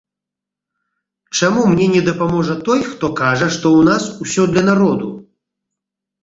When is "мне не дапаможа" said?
1.73-2.55